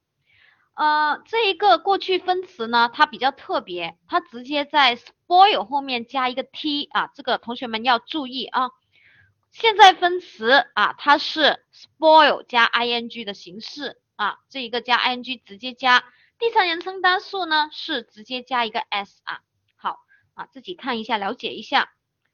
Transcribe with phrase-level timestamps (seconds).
[0.75, 8.71] 呃，这一个过去分词呢，它比较特别，它直接在 spoil 后面加一个 t 啊，这个同学们要注意啊。
[9.53, 16.03] 现在分词啊，它是 spoil 加 ing 的形式啊，这一个加 ing 直接加。
[16.41, 19.43] 第三人称单数呢是直接加一个 s 啊。
[19.77, 20.01] 好
[20.35, 21.93] 啊，自己看一下，了解一下。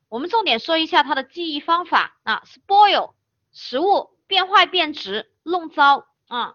[0.09, 3.13] 我们重点说一下它的记忆方法啊，spoil
[3.53, 6.55] 食物变坏变直弄糟啊，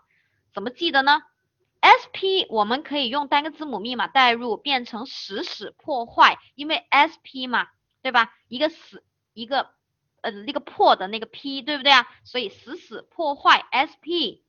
[0.53, 1.21] 怎么记得呢
[1.81, 7.67] ？sp 我们可以用单个字母密码代入，变成死死破坏，因为 sp 嘛，
[8.01, 8.33] 对吧？
[8.47, 9.71] 一个死，一个
[10.21, 12.07] 呃那个破的那个 p，对不对啊？
[12.23, 14.41] 所以死死破坏 sp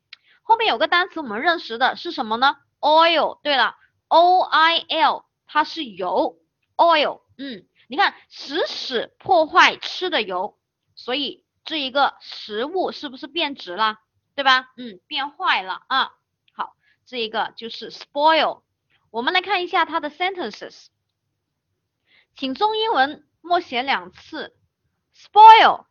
[0.45, 3.75] 后面有个单词我们认识的是什么呢？oil，对了
[4.09, 6.39] ，oil 它是油
[6.77, 10.57] ，oil，嗯，你看死死破坏吃的油，
[10.95, 13.99] 所以这一个食物是不是变质了？
[14.35, 14.73] 对吧？
[14.77, 16.13] 嗯，变坏了啊。
[16.55, 18.63] 好这一个就是 spoil，
[19.11, 20.87] 我们来看一下它的 sentences，
[22.35, 24.57] 请中英文默写两次
[25.15, 25.89] ，spoil，s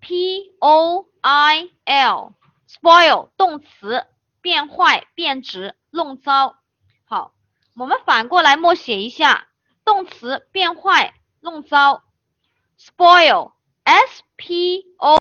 [0.00, 4.06] p o i l，spoil 动词，
[4.42, 6.58] 变坏、变质、弄糟。
[7.06, 7.34] 好，
[7.74, 9.48] 我们反过来默写一下，
[9.84, 12.02] 动词变坏、弄糟
[12.86, 13.54] Spoil,
[13.86, 15.12] S P O